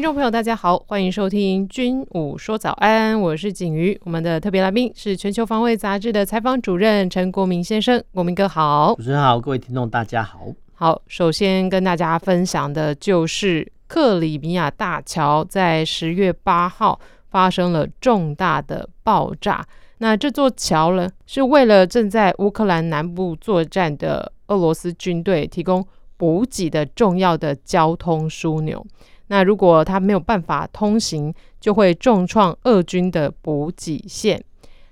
[0.00, 4.00] 听众朋友，大家好，欢迎收听《军武说早安》，我是景瑜。
[4.02, 8.94] 我们的特别来宾是《全球防卫杂志》的采访主任陈国明先生，国明哥好。
[8.96, 10.46] 主持人好，各位听众大家好。
[10.72, 16.98] 好，首先跟大家分享的就是克里米亚大桥在十月八号
[17.28, 19.62] 发生了重大的爆炸。
[19.98, 28.82] 那这座桥呢，是为了正在乌克兰南部作战的俄罗斯军队提供补给的重要的交通枢纽。
[29.30, 34.42] 那如果它没有办法通行，就会重创俄军的补给线。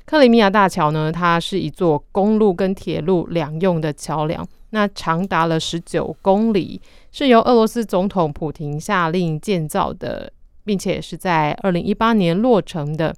[0.05, 10.33] 克里米亚大桥呢，它是一座公路跟铁路两用的桥梁，那长达了十九公里，是由俄罗斯总统普廷下令建造的，
[10.65, 13.13] 并且是在二零一八年落成的。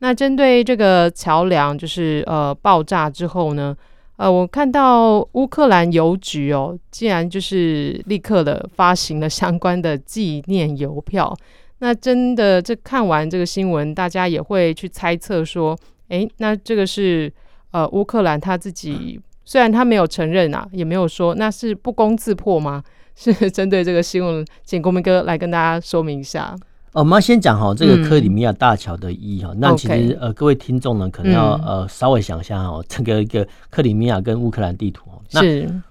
[0.00, 3.74] 那针对这个桥梁，就是呃爆炸之后呢，
[4.16, 11.36] 呃，我看到乌克兰邮局哦，竟然就是立刻的发行了相关的纪念邮票。
[11.78, 15.76] 那真的，这看完这个新闻，大家也会去猜测说，
[16.08, 17.30] 诶，那这个是
[17.72, 22.82] 呃乌克兰他自己，虽然他没有承认啊，也没有说那是不攻自破吗？
[23.16, 26.56] 是针对这个新闻，请国民哥来跟大家说明一下。
[26.94, 29.58] 哦、我们要先讲哈这个克里米亚大桥的意义哈、嗯。
[29.58, 35.10] 那其实呃各位听众呢，可能要呃稍微想一下哈，这个一个克里米亚跟乌克兰地图。
[35.32, 35.40] 那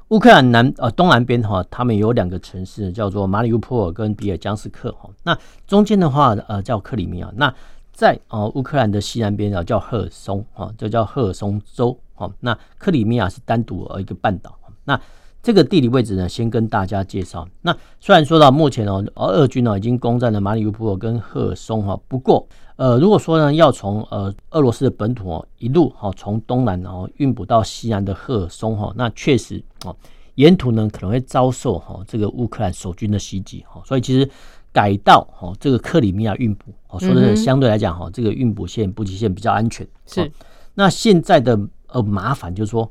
[0.10, 5.10] 乌克兰南呃东南边哈，他们有两个城市叫做马里乌波尔跟比尔江斯克哈。
[5.24, 5.38] 那
[5.68, 7.30] 中间的话呃叫克里米亚。
[7.36, 7.54] 那
[7.92, 12.32] 在呃乌克兰的西南边啊叫赫尔松哈，就叫赫尔松州哈。
[12.40, 14.58] 那克里米亚是单独呃一个半岛。
[14.86, 14.98] 那
[15.44, 17.46] 这个地理位置呢，先跟大家介绍。
[17.62, 29.94] 那虽然说到目前哦，俄军呢已经攻占了马里乌波尔跟赫尔松哈，不过呃，如果说呢要从呃俄罗斯的本土哦一路哈从东南然后运补到西南的赫尔松哈，那确实哦
[30.36, 34.28] 沿途呢可能会遭受哈这个乌克兰守军的袭击哈，所以其实
[34.72, 39.86] 改道哈这个克里米亚运补哦，说真的相对来讲哈这个运补线补给线比较安全。
[40.06, 40.32] 是，
[40.74, 42.90] 那现在的呃麻烦就是说。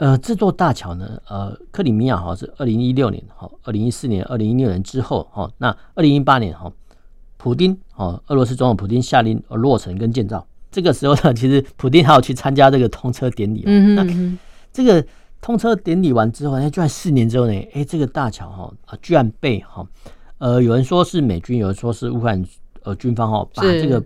[0.00, 6.72] 呃，这座大桥呢，呃，克里米亚哈是二零一六年哈，二零一四年、二零一六年之后哈，那二零一八年哈，
[7.36, 10.46] 普丁哈，俄罗斯总统普丁下令落成跟建造。
[10.70, 13.62] 这个时候呢， 其实普丁还有去参加这个通车典礼。
[13.66, 13.94] 嗯嗯。
[13.94, 14.38] 那
[14.72, 15.06] 这个
[15.42, 19.86] 通车典礼完之后，哎，居然四年之后呢，哎，这个大桥哈啊，居然被哈，
[20.38, 22.42] 呃，有人说是美军，有人说是乌克兰
[22.84, 24.02] 呃军方哈，把这个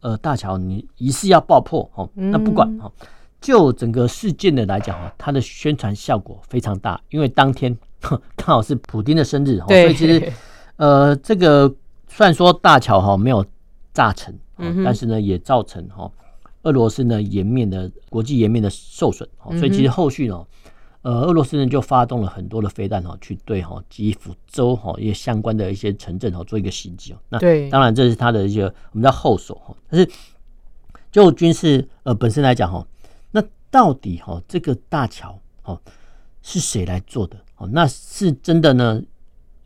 [0.00, 2.92] 呃大桥你疑似要爆破哈，那不管哈。
[3.40, 10.32] 就整个事件的来讲哈，它的宣传效果非常大，因为当天 刚好是普丁的生日，所以其实
[10.76, 11.72] 呃，这个
[12.08, 13.44] 虽然说大桥哈没有
[13.94, 14.34] 炸成，
[14.84, 16.10] 但是呢也造成哈
[16.62, 20.44] 俄罗斯呢颜面的国际颜面的受损，所以其实后续呢，
[21.02, 27.16] 呃，俄罗斯人就发动了很多的飞弹哈，去对哈基辅州哈一些相关的一些城镇哈做一个袭击哦。
[27.28, 27.38] 那
[27.70, 30.10] 当然这是他的一些我们叫后手哈，但是
[31.12, 32.84] 就军事呃本身来讲哈。
[33.70, 35.80] 到底哈这个大桥哦
[36.42, 37.68] 是谁来做的哦？
[37.72, 39.02] 那是真的呢？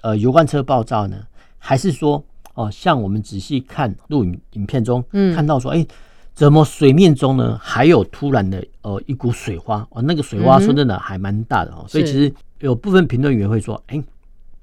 [0.00, 1.24] 呃，油罐车爆炸呢？
[1.58, 2.24] 还是说
[2.54, 5.86] 哦，像我们仔细看录影影片中，嗯，看到说，哎，
[6.34, 10.02] 怎么水面中呢还有突然的呃一股水花哦？
[10.02, 11.84] 那个水花说真的还蛮大的哦。
[11.86, 14.02] 所以其实有部分评论员会说，哎，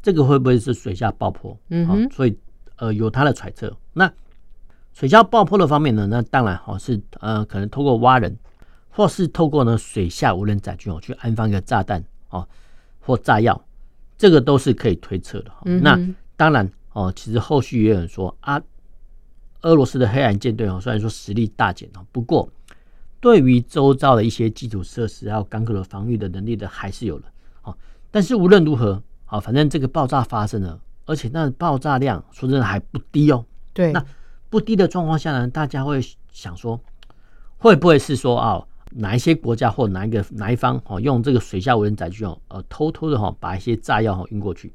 [0.01, 1.57] 这个会不会是水下爆破？
[1.69, 2.37] 嗯，所以
[2.75, 3.73] 呃有他的揣测。
[3.93, 4.11] 那
[4.91, 6.05] 水下爆破的方面呢？
[6.07, 8.37] 那当然哈是呃可能透过挖人。
[8.99, 12.45] 或是透过呢水下无人载具哦去安放一个炸弹哦
[12.99, 13.63] 或炸药，
[14.17, 15.51] 这个都是可以推测的。
[15.63, 15.97] 那
[16.35, 18.61] 当然哦，其实后续也有人说啊，
[19.61, 22.49] 俄罗斯的黑暗舰队哦虽然说实力大减哦，不过
[23.21, 27.23] 对于周遭的一些基础设施还有港口的防御的能力的还是有了
[27.63, 27.73] 哦。
[28.11, 33.45] 但是无论如何哦，反正这个爆炸发生了，而且那爆炸量说真的还不低哦。
[33.71, 34.05] 对，那
[34.49, 36.01] 不低的状况下呢，大家会
[36.33, 36.77] 想说
[37.59, 38.61] 会不会是说啊？
[38.91, 44.73] 哪一些国家或哪一个哪一方哦，用这个水下无人载具哦，呃，偷偷的哈把一些炸药哈运过去，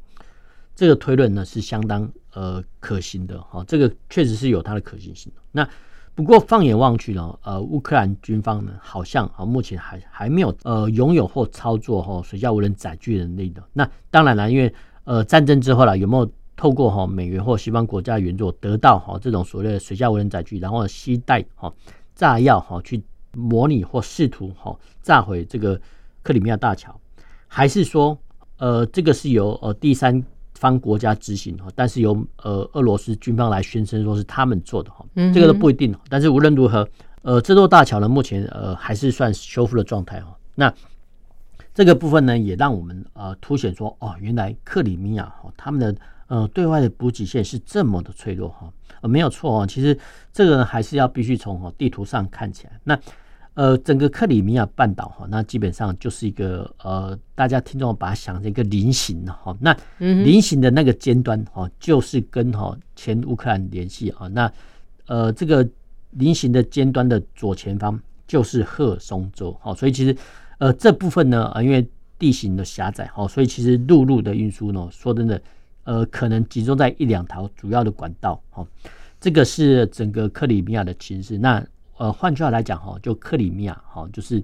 [0.75, 5.33] 这个推论呢是相当呃可行的哈，这个确实是有它的可行性。
[5.51, 5.69] 那
[6.15, 13.61] 不过放眼望去呢，呃，乌克兰军方呢好像啊目前还还没有呃拥有或操作哈水下无人载具能力的。
[13.73, 14.73] 那当然了，因为
[15.03, 21.73] 呃战争之后了，有没有透过哈美元或西方国家援助得到哈这种所谓的水下无人载具，然后携带哈
[22.15, 23.03] 炸药哈去。
[23.35, 25.81] 模拟或试图哈炸毁这个
[26.23, 26.99] 克里米亚大桥，
[27.47, 28.19] 还是说
[28.59, 35.05] 呃这个是由呃第三方国家执行哈，但是由呃俄罗斯军方来宣称说是他们做的哈，
[35.35, 35.95] 这个都不一定。
[36.09, 36.89] 但是无论如何，
[37.23, 40.35] 呃这座大桥呢目前呃还是算修复的状态哈。
[40.55, 40.73] 那
[41.75, 45.95] 这个部分呢也让我们呃凸显说哦，原来克里米亚哈他们的
[46.29, 48.73] 呃对外的补给线是这么的脆弱哈。
[49.03, 49.99] 呃没有错哦，其实
[50.33, 52.99] 这个呢还是要必须从地图上看起来那。
[53.55, 64.53] 呃，整个克里米亚半岛哈，那基本上就是一个呃，大家听众把它想成一个菱形的哈，那菱形的那个尖端哈，就是跟哈前乌克兰联系啊，那
[65.07, 65.65] 呃这个
[66.11, 67.97] 菱形的尖端的左前方
[68.27, 70.17] 就是赫尔松州哈，所以其实
[70.59, 75.41] 呃这部分呢啊，因为地形的狭窄哈，所以其实陆路的运输呢，说真的
[75.85, 78.67] 呃，可能集中在一两条主要的管道哈，
[79.21, 81.65] 这个是整个克里米亚的情势那。
[81.97, 84.43] 呃，换句话来讲哈，就克里米亚哈，就是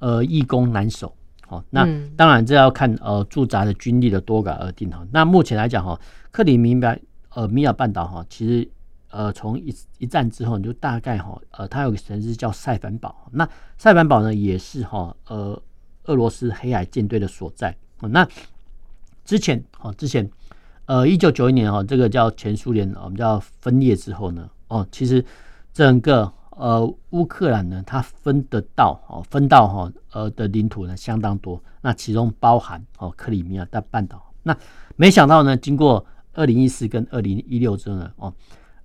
[0.00, 1.14] 呃易攻难守，
[1.46, 1.86] 好，那
[2.16, 5.06] 当然这要看呃驻扎的军力的多寡而定哈。
[5.12, 5.96] 那目前来讲哈，
[6.32, 6.98] 克里米亚
[7.34, 8.68] 呃米亚半岛哈，其实
[9.10, 15.62] 呃从一一战之后，你就大概哈呃它有个城市叫塞凡堡，那塞凡堡呢也是哈呃
[16.06, 17.76] 俄罗斯黑海舰队的所在。
[18.00, 18.26] 那
[19.24, 20.28] 之前哈之前
[20.86, 25.24] 呃一九九一年哈这个叫前苏联我们叫分裂之后呢，哦其实
[25.72, 26.32] 整个。
[26.58, 34.20] 呃，乌克兰呢，它分得到哦，分到哈呃的领土呢相当多，那其中包含哦克里米亚大半岛。
[34.42, 34.56] 那
[34.96, 38.34] 没想到呢，经过二零一四跟二零一六之后呢，哦，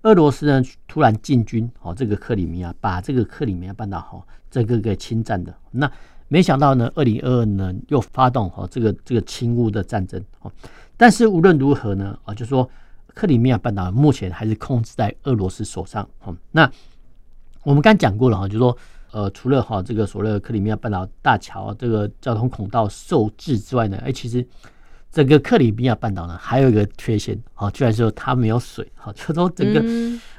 [0.04, 5.52] 俄罗斯呢突然进军哦这个克里米亚，把这个克里米亚半岛哈这个给侵占的。
[5.72, 5.92] 那
[6.28, 10.52] 没想到呢，二零二二呢又发动哈这个这个侵乌的战争哦。
[10.96, 12.70] 但是无论如何呢，啊，就说
[13.16, 16.08] 克里米亚半岛目前还是控制在俄罗斯手上。
[16.24, 16.70] 哦，那。
[17.64, 18.78] 我们刚讲过了哈，就是说，
[19.12, 24.46] 呃，除了哈这个所谓的克里米亚半岛大桥这个交通孔道受制之外呢，哎，其实
[25.12, 29.84] 整个克里米亚半岛呢还有一个缺陷，哈，居然说它没有水，哈， 就说整个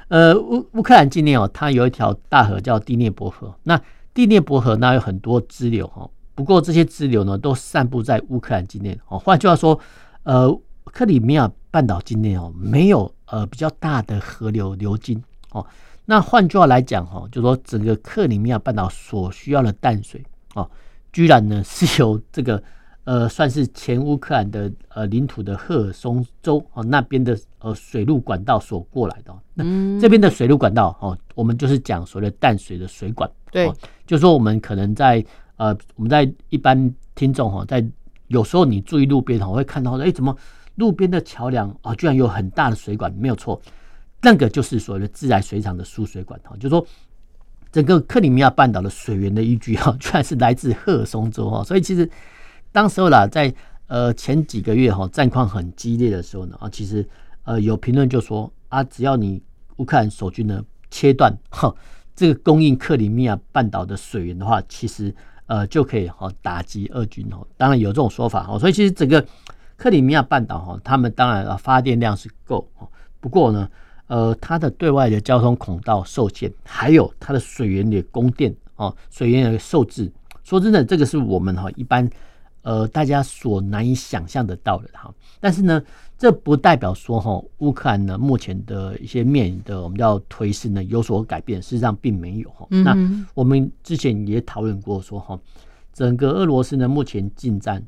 [0.09, 3.79] 呃乌乌克兰境内哦，它有一条大河叫第聂伯河，那
[4.13, 9.79] 第聂伯河那有很多支流哈，不过这些支流呢都散布在乌克兰境内，哦，换句话说，
[10.23, 10.47] 呃，
[10.85, 15.65] 克里米亚半岛境内哦没有呃比较大的河流流经哦。
[16.05, 20.23] 那换句话来讲，哈，就说整个克里米亚半岛所需要的淡水，
[20.53, 20.69] 哦，
[21.11, 22.61] 居然呢是由这个
[23.05, 29.33] 呃，算是前乌克兰的呃领土的赫尔松州哦那边的呃水路管道所过来的。
[29.53, 29.63] 那
[29.99, 33.29] 这边的水路管道，哦，我们就是讲所谓的淡水的水管。
[33.51, 33.71] 对，
[34.05, 35.23] 就说我们可能在
[35.57, 37.83] 呃，我们在一般听众哈，在
[38.27, 40.35] 有时候你注意路边哈，会看到哎，怎么
[40.75, 43.11] 路边的桥梁啊，居然有很大的水管？
[43.13, 43.61] 没有错。
[44.21, 46.83] 那个就是所谓的自来水厂的输水管哈，就是说
[47.71, 52.09] 整个克里米亚半岛的水源的依据哈， 居然是来自赫尔松州哈，所以其实
[52.71, 53.53] 当时候啦，在
[53.85, 57.07] 呃前几个月哈战况很激烈的时候呢啊，其实
[57.43, 59.39] 呃有评论就说啊，只要你
[59.75, 61.71] 乌克兰守军呢切断哈
[62.15, 65.13] 这个供应克里米亚半岛的水源的话，其实
[65.45, 67.45] 呃就可以哈打击俄军哦。
[67.57, 69.23] 当然有这种说法哈，所以其实整个
[69.77, 72.87] 克里米亚半岛哈，他们当然啊发电量是够哈，
[73.19, 73.69] 不过呢。
[74.07, 80.11] 呃，它的对外的交通孔道受限，还有它的水源的供电哦，水源的受制。
[80.43, 82.07] 说真的，这个是我们哈一般
[82.61, 85.11] 呃大家所难以想象得到的哈。
[85.39, 85.81] 但是呢，
[86.19, 92.67] 这不代表说哈乌克兰呢目前的一些面临的我们叫颓势呢有所改变，事实上并没有哈。
[92.69, 92.95] 那
[93.33, 95.39] 我们之前也讨论过说哈，
[95.91, 97.83] 整个俄罗斯呢目前进战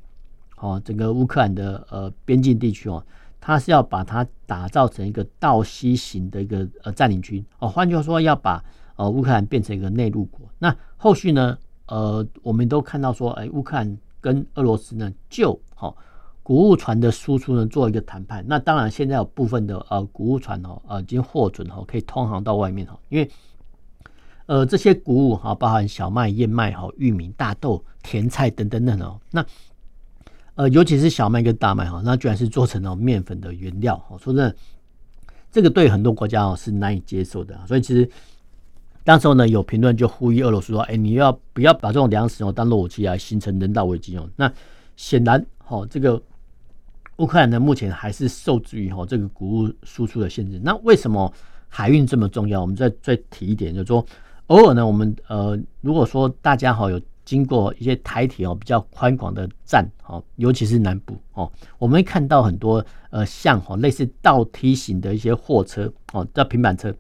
[0.57, 3.05] 哦，整个乌克兰的呃边境地区哦。
[3.39, 8.63] 他是要把它打造成一个道西型的一个呃占领区哦，换句话说，要把
[8.95, 10.47] 呃乌克兰变成一个内陆国。
[10.57, 15.95] 那后续呢，呃，我们都看到说，哎，乌克兰跟俄罗斯呢就好
[16.43, 18.43] 谷物船的输出呢做一个谈判。
[18.47, 23.29] 那当然，现在有部分的呃谷物船哦，呃已经获准哦可以通航到外面哦，因为
[24.47, 29.45] 呃这些谷物哈，包含小麦、燕麦哈、玉米、大豆、甜菜等等等哦，那。
[30.57, 33.95] 呃，尤其是小麦跟大麦哈，那居然是做成了面粉的原料。
[34.19, 34.55] 说真的，
[35.51, 37.55] 这个对很多国家哦是难以接受的。
[37.67, 38.09] 所以其实
[39.03, 44.51] 当时候呢，有评论就呼吁俄罗斯说：“哎，你要不要把这种粮食哦当做武器来形成人道危机哦？”那
[44.95, 46.19] 显然，哈，这个
[47.17, 50.59] 乌克兰呢目前还是受制于哈这个谷物输出的限制。
[50.63, 51.31] 那为什么
[51.67, 52.59] 海运这么重要？
[52.59, 54.03] 我们再再提一点，就是说
[54.47, 56.99] 偶尔呢，我们呃，如果说大家哈有。
[57.27, 66.95] 经过一些台铁哦比较宽广的站哦，尤其是南部哦，我们会看到很多呃像哈类似倒梯形的一些货车哦，叫平板车，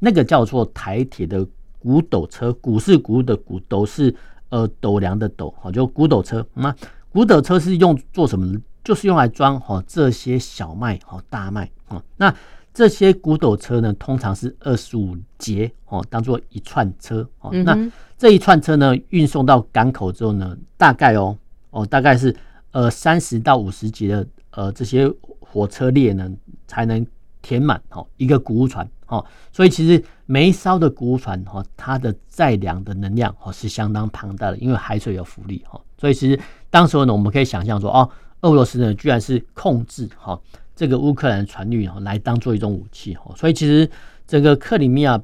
[0.00, 1.46] 那个叫做台铁的
[1.78, 4.12] 古斗车，古是骨的古，斗是
[4.48, 6.44] 呃斗量的斗，好，就古斗车。
[6.54, 6.74] 那
[7.12, 8.60] 骨斗车是用做什么？
[8.82, 12.02] 就是用来装哦这些小麦哦大麦啊。
[12.16, 12.34] 那
[12.72, 17.50] 这些古斗车呢，通常是二十五节哦，当做一串车哦。
[17.52, 17.76] 那
[18.16, 21.36] 这一串车呢，运送到港口之后呢，大概哦
[21.70, 22.34] 哦，大概是
[22.70, 26.30] 呃三十到五十节的呃这些火车列呢，
[26.68, 27.04] 才能
[27.42, 29.24] 填满哦一个谷物船哦。
[29.52, 35.80] 所以其实每一艘的谷物船哈，它的载量的能量哦是相当庞大的，因为海水有浮力哈。
[35.98, 36.38] 所以其实
[36.70, 38.08] 当时呢，我们可以想象说哦，
[38.42, 40.40] 俄罗斯呢居然是控制哈。
[40.80, 43.86] 这个乌克兰船运哦，来当做一种武器哦，所以其实
[44.26, 45.20] 整个克里米亚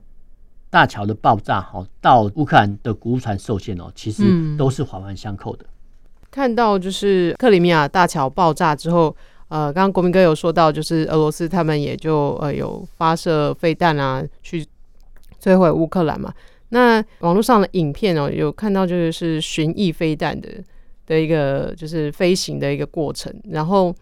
[0.68, 4.22] 大桥的爆炸哈，到乌克兰的谷物船受限哦，其实
[4.58, 5.64] 都是环环相扣的。
[5.64, 5.72] 嗯。
[6.30, 9.16] 看到就是克里米亚大桥爆炸之后，
[9.48, 14.62] 呃，刚刚国民哥有说到，就是俄罗斯他们也就呃有发射飞弹啊，去
[15.42, 16.30] 摧毁乌克兰嘛。
[16.68, 20.62] 那网络上的影片哦，有看到就是巡弋飞弹的
[21.06, 23.96] 的一个就是飞行的一个过程，然后。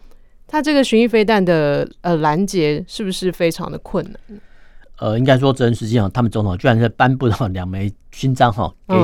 [0.55, 4.41] 它这个巡弋飞弹的呃拦截是不是非常的困难？
[4.99, 8.95] 呃，应该说，泽连斯基哈，他们总统居然是颁布了两枚勋章哈，给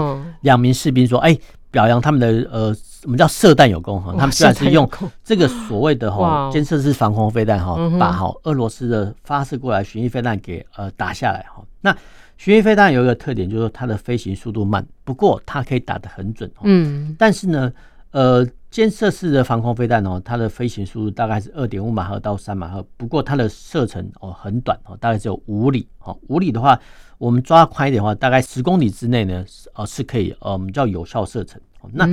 [0.43, 1.41] 两名士兵说，哎、欸，
[1.73, 4.15] 表扬他们的呃，什么叫射弹有功哈？
[4.17, 4.89] 他们居然是用
[5.25, 11.65] 这个所谓的哈监测式防空飞弹哈，把哈俄罗斯的发射过来巡弋飞弹给呃打下来哈。
[11.81, 11.93] 那
[12.37, 16.49] 巡弋飞弹有一个特点，就是它的飞行速度慢，不过它可以打得很准。
[16.63, 17.73] 嗯，但是呢。
[18.13, 26.17] 呃，监测式的防空飞弹哦，它的飞行速度大概是二点五马赫到三马赫，不过它的射程哦很短哦，大概只有五里哦。
[26.29, 26.79] 五里的话，
[27.19, 31.61] 我们抓宽一点的话，大概十公里之内呢，呃是可以呃我们叫有效射程。
[31.93, 32.07] 那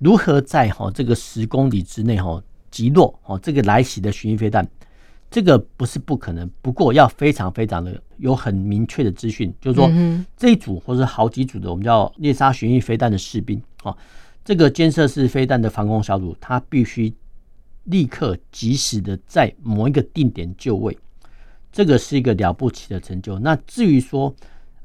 [0.00, 4.66] 如何在哈这个十公里之内哈击落哦这个来袭的巡弋飞弹？
[5.30, 9.88] 这个不是不可能，不过要非常非常的有很明确的资讯，就是说
[10.36, 13.96] 这一组或者好几组的我们叫猎杀巡弋飞弹的士兵哦。
[14.44, 17.12] 这个监测式飞弹的防空小组，它必须
[17.84, 20.96] 立刻及时的在某一个定点就位，
[21.70, 23.38] 这个是一个了不起的成就。
[23.38, 24.34] 那至于说，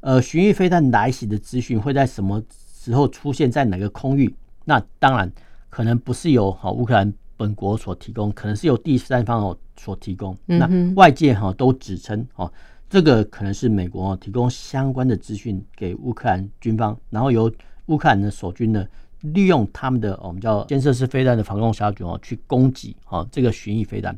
[0.00, 2.42] 呃，巡弋飞弹来袭的资讯会在什么
[2.84, 4.32] 时候出现在哪个空域？
[4.64, 5.30] 那当然
[5.68, 10.36] 可能不是由哈乌克兰本国所提供，可能是由第三方哦所提供。
[10.44, 12.52] 那外界哈都指称哦，
[12.88, 17.52] 这个可能是美国提供相关的资讯给乌克兰军方，然后由
[17.86, 18.86] 乌克兰的守军呢。
[19.22, 24.16] 利用他们的我们叫监测式飞弹的防空小组哦，去攻击哦这个巡弋飞弹，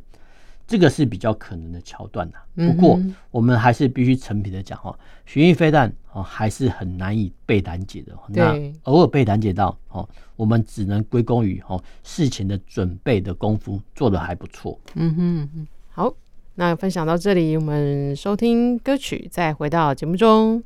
[0.67, 2.39] 这个是比较可能的桥段呐。
[2.55, 3.01] 不过
[3.31, 8.13] 我们还是必须诚恳的讲哈，巡弋飞弹哦还是很难以被拦截的。
[8.29, 14.79] 那偶尔被拦截到哦，我们只能归功于哦事前的准备的功夫做得还不错。
[14.95, 16.13] 嗯哼，好，
[16.57, 20.63] 那分享到这里，我们收听歌曲，再回到节目中。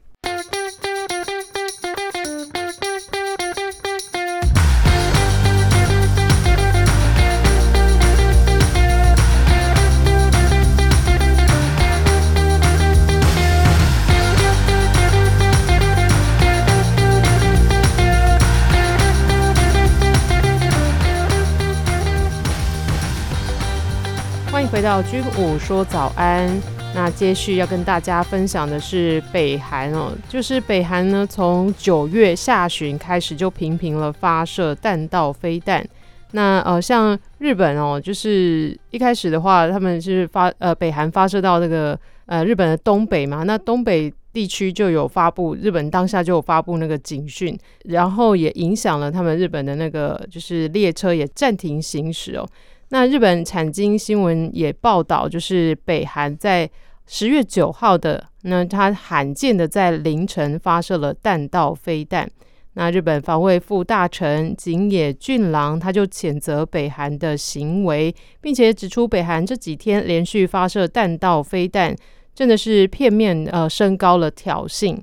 [24.83, 26.51] 回到军武说早安，
[26.93, 35.89] 那接续要跟大家分享的是北韩哦，就是北韩呢，从九月下旬开始就频频了发射弹道飞弹。
[36.33, 41.97] 那呃，像日本哦，就是一开始的话，他们是发呃北韩发射到那个
[42.27, 52.45] 呃日本的东北嘛，那东北地区就有发布，日本当下就有发布那个警讯，然后也影响了他们日本的那个就是列车也暂停行驶哦。
[52.93, 56.69] 那日本产经新闻也报道，就是北韩在
[57.07, 62.31] 十月九号的，那他罕见的在凌晨发射了弹道飞弹。
[62.75, 71.97] 那日本防卫副大臣井野俊郎他就谴责北韩的行为，并且指出北韩这几天连续发射弹道飞弹，
[72.35, 74.99] 真的是片面呃升高了挑衅。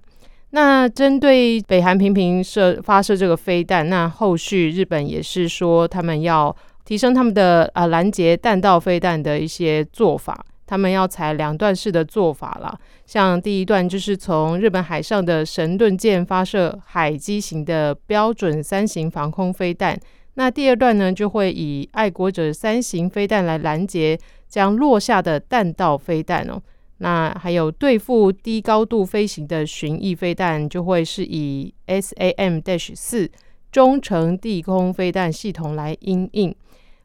[0.52, 6.56] 那针对北韩频频射发射这个飞弹，那后续日本也是说他们要。
[6.90, 12.76] 提升他们的啊拦截弹道飞弹的一些做法，他们要采两段式的做法了。
[13.06, 19.96] 像第一段就是从日本海上的神盾舰发射海基型的标准三型防空飞弹，
[20.34, 24.18] 那第二段呢就会以爱国者三型飞弹来拦截
[24.48, 26.60] 将落下的弹道飞弹哦。
[26.98, 33.30] 那还有对付低高度飞行的巡弋飞弹，就会是以 SAM-4
[33.72, 36.56] 中程地空飞弹系统来应应。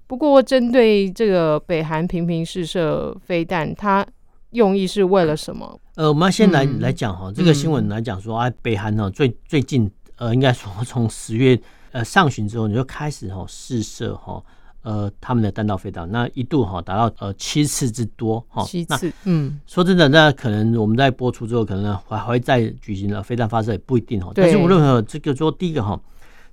[0.07, 4.07] 不过，针对这个北韩频频试射飞弹，它
[4.51, 5.81] 用意是为了什么？
[5.97, 11.59] 呃，我们要先来、嗯、来讲哈，这个新闻来讲说啊，北韩呢最最近呃，应该说从十月
[11.93, 14.43] 呃上旬之后，你就开始哈试射哈
[14.83, 18.63] 呃他们的弹道飞弹，那一度哈达到呃七次之多哈。
[18.65, 24.33] 七次，嗯，说真的，那可能我们在播出之后，可能还还会再举行了飞弹发射，也不一定哈。
[24.35, 25.99] 但是无论如何，这个说第一个哈，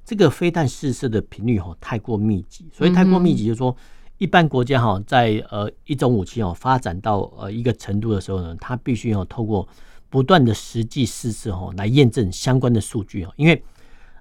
[0.05, 3.75] 这个飞弹试射的频率哈太过密集，所以太过密集就是说。
[4.17, 9.67] 一般国家哈，在呃一种武器哦发展到呃一个程度的时候呢，它必须要透过
[10.11, 13.33] 不断的实际试射哈来验证相关的数据哦。
[13.35, 13.63] 因为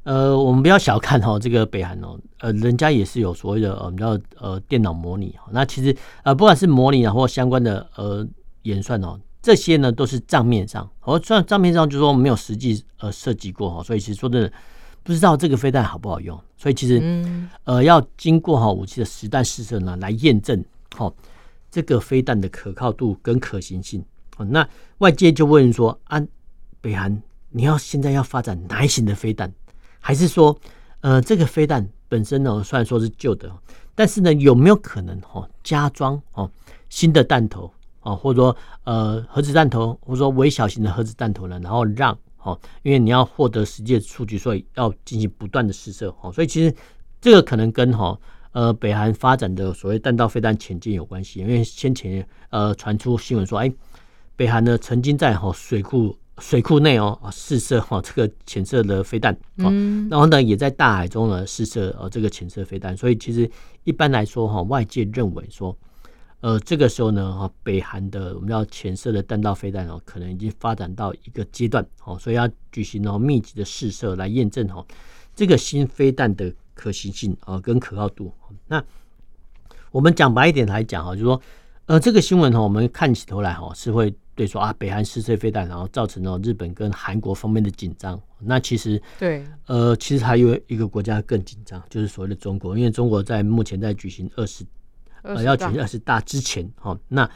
[0.05, 5.37] 呃我们不要小看哈这个北韩哦，呃人家也是有所谓的呃叫呃电脑模拟。
[5.51, 8.27] 那其实呃不管是模拟啊或相关的呃
[8.63, 14.51] 演算哦，这些呢都是账面上，而算账面上就是说没有实际呃设计过哈，所以其实说真的。
[15.03, 20.63] 不知道这个飞弹好不好用，所以其实，嗯、呃，要经过哈武器的实弹试射呢，来验证
[20.95, 21.13] 哈
[21.71, 24.05] 这个飞弹的可靠度跟可行性。
[24.37, 24.67] 哦那
[24.99, 26.21] 外界就问说，啊，
[26.81, 29.53] 北韩你要现在要发展哪一型的飞弹，
[29.99, 30.57] 还是说，
[31.01, 33.51] 呃，这个飞弹本身呢，虽然说是旧的，
[33.95, 36.51] 但是呢，有没有可能哈加装哦
[36.89, 46.09] 新的弹头啊，或者说呃核子弹头，或者说微小型的核子弹头呢，然后让好，因为你要获得实际的数据，所以要进行不断的试射。
[46.23, 46.75] 哦，所以其实
[47.21, 48.19] 这个可能跟哈
[48.53, 51.41] 呃北韩发展的所谓弹道飞弹前进有关系。
[51.41, 53.71] 因为先前呃传出新闻说，哎，
[54.37, 62.97] 北韩呢曾经在哈水库水库内哦试射哈这个潜射的飞弹，嗯，然后呢也在大海中呢试射呃这个潜射飞弹。
[62.97, 63.51] 所以其实
[63.85, 65.77] 一般来说哈，外界认为说。
[66.41, 74.83] 呃，这个时候呢，哈，北韩的我们要潜射的弹道飞弹哦，可能已经发展到一个阶段，哦，所以要举行哦密集的试射来验证哦
[75.35, 78.33] 这个新飞弹的可行性啊跟可靠度。
[78.67, 78.83] 那
[79.91, 81.43] 我们讲白一点来讲哈，就是说，
[81.85, 88.19] 呃，这个新闻哈，我们看起头来哈是会对说啊，北韩试射飞弹，然后造成了日本跟韩国方面的紧张。
[88.39, 94.65] 那其实对，呃，其实还有一个国家更紧张，就是所谓的中国，因为中国在目前在举行二十。
[95.23, 97.29] 呃，要举二十大之前，哈，那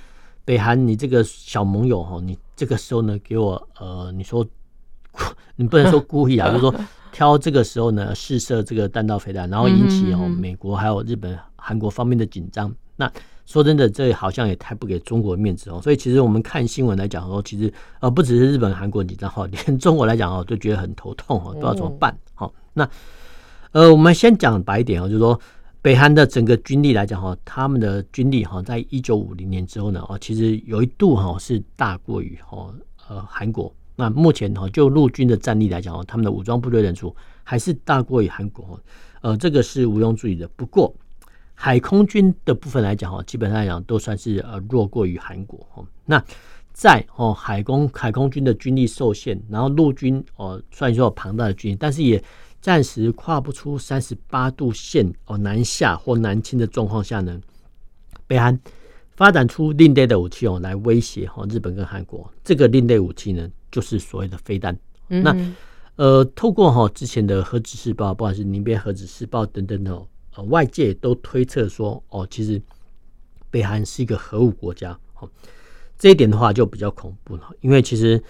[0.45, 4.47] 北韩你这个小盟友哈，你这个时候呢，给我呃，你说
[5.57, 6.75] 你不能说故意啊，就是说
[7.13, 12.75] 挑这个时候呢试射这个弹道飞弹，然后引起哦美国还有日本、韩国方面的紧张。
[12.97, 13.11] 那
[13.47, 15.81] 说真的，这好像也太不给中国面子哦。
[15.83, 22.17] 所以其实我们看新闻来讲说，其实呃不只是日本、韩国紧张哈，连中国来讲哦都觉得很头痛哦，不知道怎么办。
[22.35, 22.89] 好，那
[23.73, 25.41] 呃我们先讲白一点哦，就是说。
[25.85, 32.75] 北韩的整个军力来讲哈，他们的军力哈，在一九五零年之后呢，哦，其实有一度哈是大过于哈
[33.07, 33.71] 呃韩国。
[33.95, 38.81] 那目前哈就陆军的战力来讲，他们的武装部队人数还是大过于韩国，
[39.21, 40.49] 呃，这个是毋庸置疑的。
[40.57, 40.91] 不过
[41.53, 45.87] 海空军的部分来讲哈，基本上来讲都算是呃弱过于韩国。
[46.07, 46.25] 那
[46.73, 52.25] 在哦海空海空军的军力受限，然后陆军哦虽然说有庞大的军力，但是也
[52.65, 57.39] 暂时跨不出三十八度线哦，南下或南侵的状况下呢，
[58.27, 58.59] 北韩
[59.11, 62.27] 发展出另类的武器哦，来威胁哈日本跟韩国。
[62.43, 64.75] 这个另类武器呢，就是所谓的飞弹。
[65.11, 65.37] 嗯、那
[65.97, 72.59] 呃，透过哈之前的核子试爆，不管是宁边核子试爆等等哦，呃，外界都推测说哦，其实
[73.51, 74.99] 北韩是一个核武国家。
[75.21, 75.29] 哦，
[75.99, 78.25] 这一点的话就比较恐怖了，因为其实。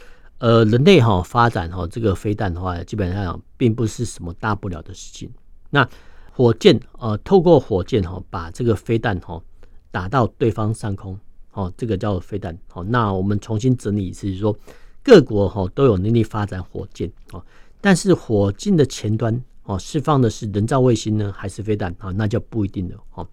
[0.44, 5.30] 呃，人类哈发展哈这个飞弹的话，基本上并不是什么大不了的事情。
[5.70, 5.88] 那
[6.30, 9.42] 火箭呃，透过火箭哈把这个飞弹哈
[9.90, 11.18] 打到对方上空，
[11.52, 12.54] 哦，这个叫飞弹。
[12.68, 14.54] 好，那我们重新整理一次，就是说
[15.02, 17.42] 各国哈都有能力发展火箭哦，
[17.80, 22.11] 但是火箭的前端哦释放的是人造卫星呢，还是飞弹啊？
[22.11, 22.98] 那就不一定了。
[23.14, 23.26] 哦，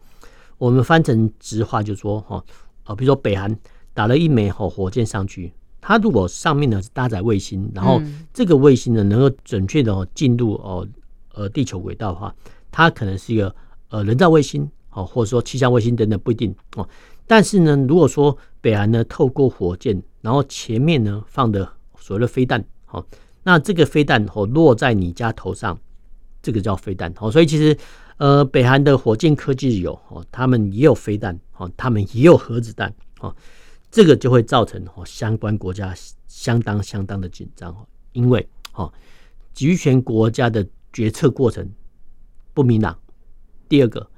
[0.58, 2.42] 我们翻成直话就说哈，
[2.86, 3.54] 啊，比如说北韩
[3.94, 5.52] 打了一枚火火箭上去。
[5.82, 8.00] 它如果上面呢是搭载卫星，然后
[8.32, 10.88] 这个卫星呢能够准确的进入哦
[11.34, 12.34] 呃地球轨道的话，
[12.72, 13.54] 它可能是一个
[13.90, 16.88] 呃人造卫星哦，或者说气象卫星等等不一定哦。
[17.26, 21.68] 但是呢，如果说北韩呢透过火箭，然后前面呢放的
[21.98, 23.04] 所谓的飞弹，哦，
[23.44, 25.78] 那这个飞弹哦落在你家头上，
[26.44, 27.32] 这个叫飞弹哦。
[27.32, 27.76] 所以其实
[28.18, 33.34] 呃北韩的火箭科技有哦，他们也有飞弹哦，他们也有核子弹哦。
[33.92, 35.94] 这个就会造成哦相关国家
[36.30, 38.92] 相当相当的紧张哦，因为哦
[39.54, 41.70] 集权国家的决策过程
[42.54, 42.98] 不明朗。
[43.68, 44.10] 第二个，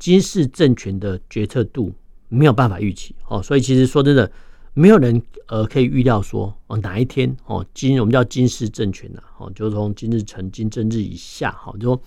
[0.00, 1.92] 军事政权的决策度
[2.28, 4.30] 没有办法预期哦，所以其实说真的，
[4.74, 12.02] 没有人呃可以预料说哦哪一天哦今我们叫军事政权呐哦，就从金日成、金正日以下哈，就说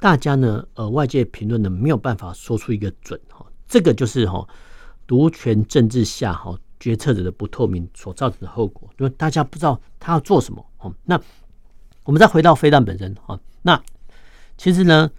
[0.00, 4.48] 大家呢呃外界评论呢没有办法说出一个准哈，这个就是哈。
[5.06, 10.64] 独权政治下，哈，决策者的不透明所造成的后果，就是大家不知道他要做什么。
[10.78, 11.20] 哦，那
[12.04, 13.80] 我们再回到飞弹本身，哈，那
[14.56, 15.10] 其实呢，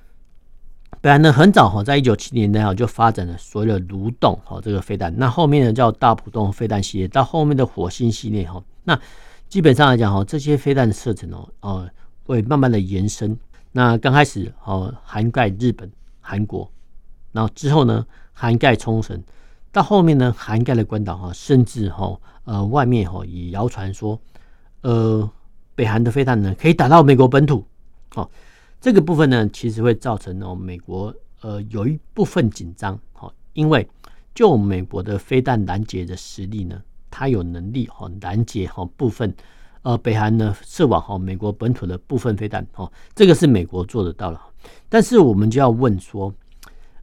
[1.01, 8.99] 本来呢很早哈，在一九七零年代就发展了所谓的蠕动哈这个飞弹，那后面呢叫大浦洞飞弹系列，到后面的火星系列哈，那
[9.47, 11.89] 基本上来讲哈，这些飞弹的射程哦，呃，
[12.23, 13.37] 会慢慢的延伸。
[13.71, 16.69] 那刚开始哦，涵盖日本、韩国，
[17.31, 19.21] 然后之后呢，涵盖冲绳。
[19.77, 24.19] 到后面呢，涵盖了关岛哈，甚至哈呃外面哈也谣传说，
[24.81, 25.29] 呃
[25.75, 27.63] 北韩的飞弹呢可以打到美国本土，
[28.15, 28.27] 哦
[28.81, 33.87] 这个部分呢其实会造成哦美国呃有一部分紧张，哈，因为
[34.33, 39.31] 就美国的飞弹拦截的实力呢，它有能力哈拦截哈部分
[39.83, 44.41] 呃北韩呢射往哈美国本土的部分飞弹，哦这个是美国做得到了，
[44.89, 46.33] 但是我们就要问说。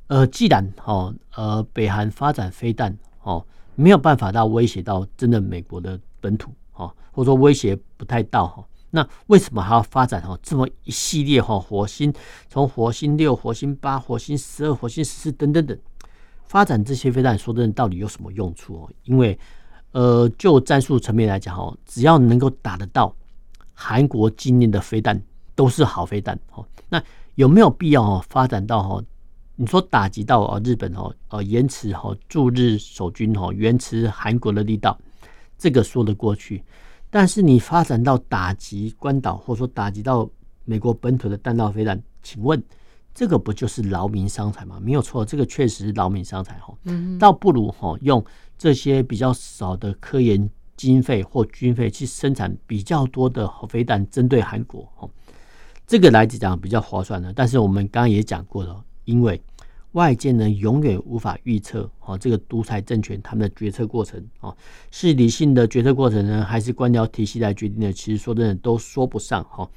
[0.06, 12.12] 呃，既然哦，呃，北韩发展飞弹哦，没有办法到威胁到真的美国的本土哦，或者说威胁不太到哈，那为什么还要发展哦这么一系列哈火星，
[12.48, 15.76] 从火星六、火星八、火星十二、火星十四等等等
[16.46, 18.90] 发展这些飞弹，说真的，到底有什么用处哦？
[19.04, 19.36] 因为
[19.92, 23.14] 呃，就战术层面来讲哦，只要能够打得到
[23.72, 25.20] 韩国今年的飞弹，
[25.54, 26.64] 都是好飞弹哦。
[26.88, 27.02] 那
[27.36, 29.04] 有没有必要哦发展到哦？
[29.56, 34.98] 你说打击到啊日本哦，呃延迟哈驻日守军哈延迟韩国的力道，
[35.56, 36.64] 这个说得过去。
[37.08, 40.28] 但是你发展到打击关岛，或者说打击到
[40.64, 42.60] 美国本土的弹道飞弹，请问
[43.14, 44.80] 这个不就是劳民伤财吗？
[44.80, 46.74] 没有错，这个确实是劳民伤财哈。
[46.84, 48.24] 嗯，倒不如哈用
[48.58, 55.08] 这些比较少的科研经费或军费去生产比较多的飞弹，针对韩国哈，
[55.86, 57.32] 这个来讲比较划算的。
[57.32, 58.84] 但是我们刚刚也讲过了。
[59.04, 59.40] 因为
[59.92, 64.56] 外界呢永远无法预测哦，这个独裁政权他们的决策过程哦，
[64.90, 67.92] 是理性的决策过程呢，还是官僚体系来决定的？
[67.92, 69.70] 其实说真的都说不上哈，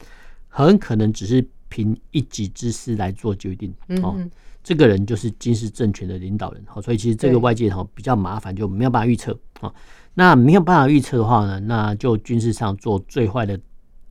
[0.47, 4.17] 很可能只是凭一己之私来做决定哦。
[4.63, 9.71] 这个人就是金氏政权的领导人哈，所以其实这个外界哈比较麻烦，就没有办法预测啊。
[10.15, 13.59] 那没有办法预测的话呢，那就军事上做最坏的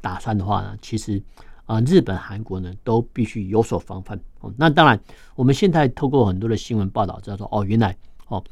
[0.01, 1.21] 打算的话呢，其实。
[1.67, 4.19] 啊，日本、韩国呢都必须有所防范。
[4.41, 4.99] 哦，那当然，
[5.35, 7.97] 我们现在透过很多的新闻报道，知道说，哦，原来
[8.29, 8.43] 哦，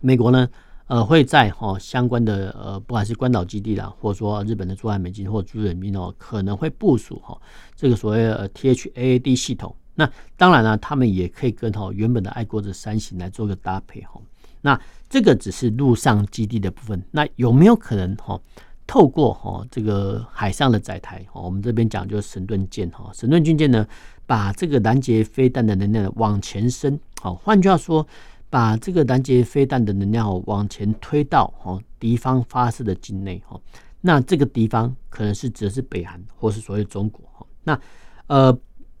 [0.00, 0.48] 美国呢，
[0.86, 7.40] 呃，会在哦相关的呃，不管是关岛基地啦，或者说日本的驻韩美军或驻日美军哦，可能会部署哈
[7.74, 9.74] 这个所谓的 THAAD 系统。
[9.94, 14.20] 那当然呢，他们也可以跟哈原本的爱国者三型来做个搭配哈。
[14.60, 18.40] 那这个只是陆上基地的部分，那有没有可能哈？
[18.86, 23.86] 透过哈这个海上的载台，我们这边讲就是神盾舰哈，神盾军舰呢，
[24.26, 28.06] 把这个拦截飞弹的能量往前伸，好，换句话说，
[28.50, 33.58] 把这个拦截飞弹的能量往前推到哈敌方发射的境内哈，
[34.02, 37.80] 那这个敌方可能是指的是北韩或是所谓中国哈，那
[38.26, 38.56] 呃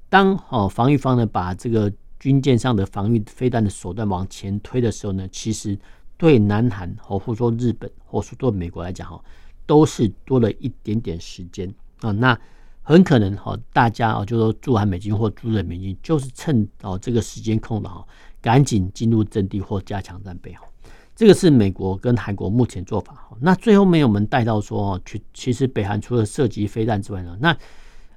[0.08, 5.78] 当哦防御方呢把这个军舰上的防御飞弹的手段往前推的时候呢，其实
[6.16, 9.22] 对南韩或或说日本或说对美国来讲哈。
[9.66, 12.38] 都是多了一点点时间啊，那
[12.82, 18.06] 很可能哈，大家啊，就说驻韩美军或驻日美军，就是趁哦这个时间空档哈，
[18.42, 20.62] 赶紧进入阵地或加强战备哈。
[21.16, 23.36] 这个是美国跟韩国目前做法哈。
[23.40, 27.56] 那最后没有我们带到说哦，其其实北韩除了涉及飞弹之外呢，那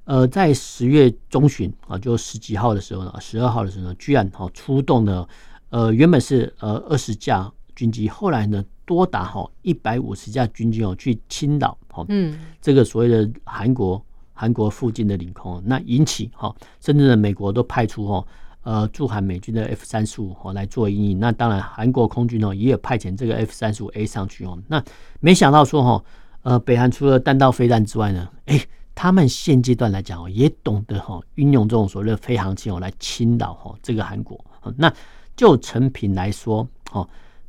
[0.04, 5.30] 呃在十月中旬啊，就十几号的时候呢，十二号的时候呢，居然哈出动了
[5.70, 8.66] 呃原本是呃二十架军机，后来呢。
[8.88, 18.26] 多达哈一百五十架军机哦去侵扰哈，嗯，这个所谓的韩国韩国附近的领空，那引起哈，甚至呢美国都派出哈
[18.62, 24.82] 呃驻韩美军的 F 三十五哈来做阴影，那当然韩国空军哦也有派遣这个 F 三十五 A 上去哦，那
[25.20, 26.04] 没想到说哈
[26.44, 28.58] 呃北韩除了弹道飞弹之外呢，哎，
[28.96, 34.40] 他们现阶段来讲哦也懂得哈运用这种所谓的飞航器哦来侵扰哈这个韩国，
[34.78, 34.90] 那
[35.36, 37.06] 就成品来说哈。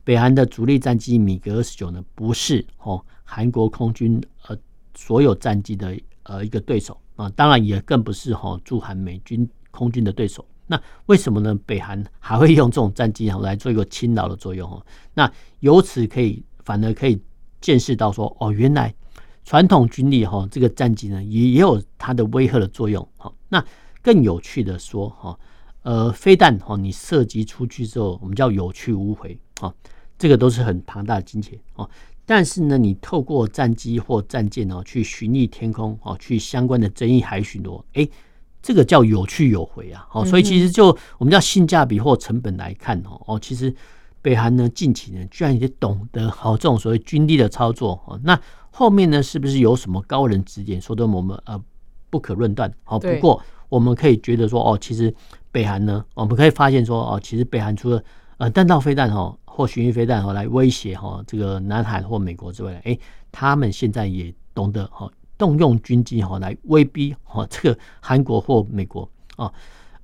[0.08, 4.56] 北韩的主力战机米格二十九呢，不是哦韩国空军呃
[4.94, 10.42] 所有战机的呃一个对手啊，当然也更不是哈驻韩美军空军的对手。
[10.66, 11.54] 那为什么呢？
[11.66, 14.82] 北韩还会用这种战机来做一个侵扰的作用哦？
[15.12, 17.22] 那由此可以反而可以
[17.60, 18.94] 见识到说哦，原来
[19.44, 23.06] 传统军力哈这个战机呢也也有它的威慑的作用。
[23.18, 23.62] 好，那
[24.00, 25.38] 更有趣的说哈
[25.82, 29.70] 呃飞弹哈你射击出去之后，我们叫有去无回啊。
[30.18, 31.88] 这个都是很庞大的金钱哦，
[32.26, 38.06] 但是呢，你透过战机或战舰哦去巡弋天空哦，去相关的争议海巡逻，哎，
[38.60, 40.86] 这个叫有去有回啊，哦，所以其实就
[41.18, 43.72] 我们叫性价比或成本来看哦，哦，其实
[44.20, 48.38] 北韩呢近期呢居然也懂得好这种所谓军力的操作哦，那
[48.70, 51.62] 后面呢是不是有什么高人指点，说的我们呃
[52.10, 52.72] 不可论断。
[52.84, 55.14] 好，不过我们可以觉得说哦，其实
[55.50, 58.02] 北韩呢，我们可以发现说哦，其实北韩除了
[58.38, 62.96] 呃弹道飞弹哈或巡弋飞弹哈来威胁哈这个南韩或美国之外，哎，
[63.32, 69.52] 他们现在也懂得哈动用军机哈来威逼哈这个韩国或美国啊。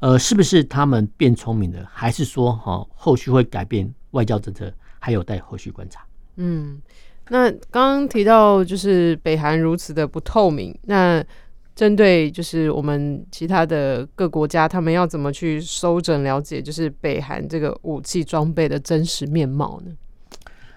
[0.01, 6.05] 呃，是不是他们变聪明了，还是说哈、后续会改变外交政策，还有待后续观察。
[6.35, 6.83] 嗯，
[7.29, 11.25] 那刚刚提到就是北韩如此的不透明，那
[11.75, 19.93] 针对就是我们其他的各国家，他们要怎么去收整了解，就是北韩这个武器装备的真实面貌呢？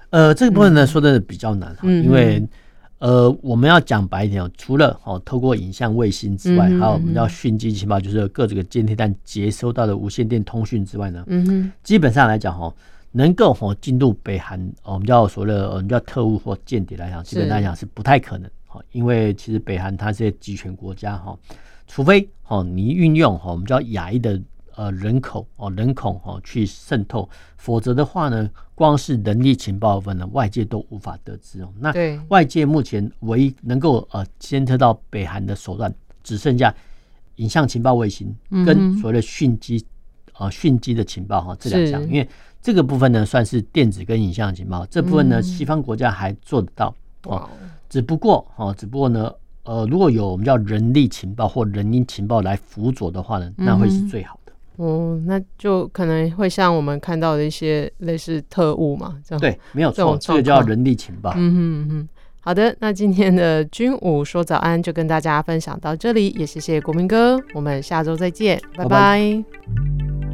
[0.10, 2.47] 呃，这个部分呢，说的比较难哈，嗯、因为。
[2.99, 12.73] 呃，我们要讲白一点哦，除了哦透过影像卫星之外，嗯、还有我们要讯息情报，就是各这个监听弹接收到的无线电通讯之外呢，嗯哼，基本上来讲哈，
[13.12, 21.38] 能够哦进入北韩，我们叫所谓的我们叫特务或间谍来讲，基本上来讲是不太可能哈，因为其实北韩它是集权国家哈，
[21.88, 24.42] 除非哈你运用哈我们叫亚裔的。
[24.80, 31.74] 呃，人口哦，人口哦，去渗透，否则的话呢，光是人力情报部分呢，外界都无法得知哦。
[31.80, 31.92] 那
[32.28, 36.72] 外界目前唯一能够呃监测到北韩的手段，只剩下
[37.38, 38.32] 影像情报卫星
[38.63, 39.84] 跟所谓的讯机
[40.34, 42.30] 啊讯机的情报哈这两项，因为
[42.62, 47.50] 这个部分呢算是电子跟影像情报，这部分呢西方国家还做得到哦。
[47.89, 49.32] 只不过哦，只不过呢，
[49.63, 54.54] 呃，如果有我们叫人力情报或人因情报来辅佐的话呢，那会是最好的。
[54.78, 61.34] 哦，那就可能会像我们看到的一些类似特务嘛，这样对，没有错，这个叫人力情报。
[61.36, 62.10] 嗯哼嗯，
[62.41, 68.89] 好的，那今天的军武说早安就跟大家分享到这里，也谢谢国民哥，我们下周再见，拜拜。
[68.89, 69.43] 拜
[70.21, 70.27] 拜。